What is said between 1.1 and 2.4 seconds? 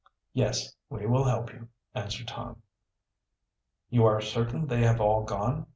help you," answered